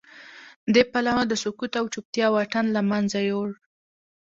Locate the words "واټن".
2.31-2.65